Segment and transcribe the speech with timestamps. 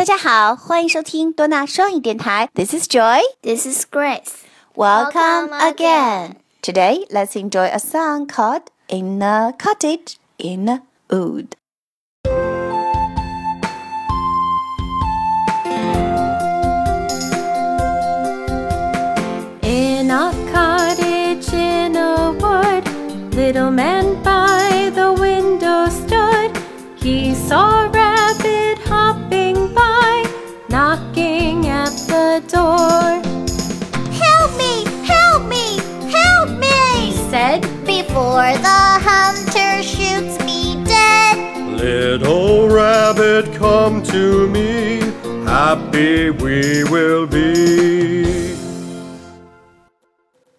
[0.00, 2.48] 大家好，欢迎收听多纳双语电台。
[2.54, 3.20] This is Joy.
[3.42, 4.44] This is Grace.
[4.74, 5.74] Welcome, Welcome again.
[5.74, 6.34] again.
[6.62, 11.52] Today, let's enjoy a song called "In a Cottage in a Wood."
[19.62, 22.88] In a cottage in a wood,
[23.34, 26.56] little man by the window stood.
[26.96, 27.69] He saw
[32.47, 33.21] door.
[34.11, 34.85] Help me!
[35.05, 35.79] Help me!
[36.09, 37.11] Help me!
[37.11, 41.79] He Said, Before the hunter shoots me dead.
[41.79, 44.99] Little rabbit, come to me.
[45.45, 48.55] Happy we will be.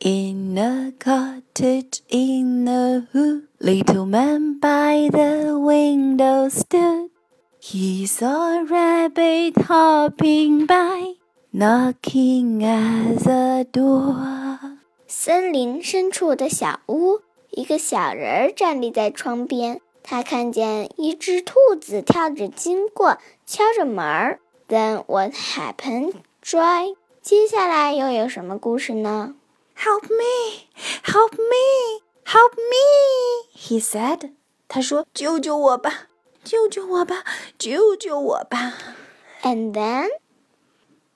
[0.00, 7.10] In a cottage in a wood, little man by the window stood.
[7.58, 11.14] He saw a rabbit hopping by,
[11.56, 14.76] knocking at the door.
[15.06, 19.80] 森林深处的小屋，一个小人儿站立在窗边。
[20.02, 24.38] 他看见一只兔子跳着经过，敲着门儿。
[24.68, 26.12] Then what happened,
[26.44, 26.96] Joy？
[27.22, 29.34] 接下来又有什么故事呢
[29.78, 30.66] ？Help me!
[31.04, 32.02] Help me!
[32.26, 33.48] Help me!
[33.56, 34.32] He said.
[34.68, 36.08] 他说：“救救我吧！
[36.44, 37.24] 救救我吧！
[37.56, 38.74] 救救我吧
[39.42, 40.08] And then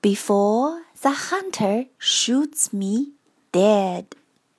[0.02, 3.12] ！Before the hunter shoots me
[3.52, 4.06] dead.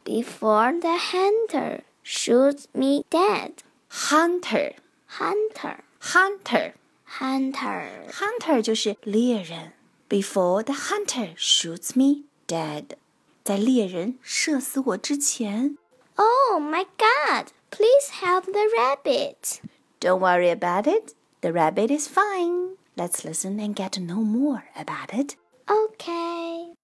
[0.04, 3.64] before the hunter shoots me dead.
[3.90, 4.74] Hunter,
[5.08, 6.74] Hunter, hunter,
[7.06, 7.90] hunter.
[8.12, 9.74] hunter 就是猎人。
[10.10, 12.96] Before the hunter shoots me dead.
[13.44, 15.78] 在猎人射死我之前
[16.16, 17.48] Oh my God!
[17.70, 19.60] Please help the rabbit.
[20.00, 21.14] Don't worry about it.
[21.42, 22.78] The rabbit is fine.
[22.95, 25.37] Let's listen and get to know more about it.
[25.71, 26.75] Okay.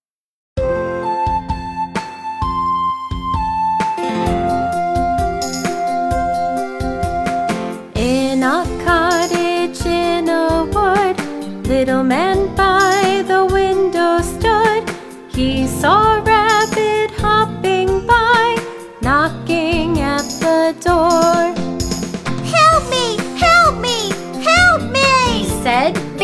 [7.94, 14.88] In a cottage in a wood, little man by the window stood.
[15.31, 16.22] He saw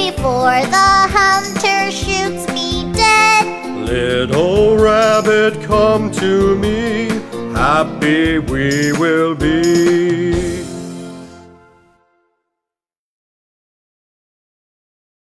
[0.04, 3.86] Before the hunter shoots me dead.
[3.86, 7.08] Little rabbit, come to me.
[7.54, 10.43] Happy we will be.